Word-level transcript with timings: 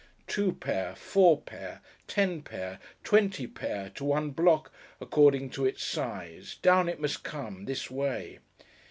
Two 0.25 0.53
pair, 0.53 0.95
four 0.95 1.39
pair, 1.41 1.79
ten 2.07 2.41
pair, 2.41 2.79
twenty 3.03 3.45
pair, 3.45 3.91
to 3.91 4.03
one 4.03 4.31
block, 4.31 4.73
according 4.99 5.51
to 5.51 5.63
its 5.63 5.83
size; 5.83 6.55
down 6.63 6.89
it 6.89 6.99
must 6.99 7.23
come, 7.23 7.65
this 7.65 7.91
way. 7.91 8.39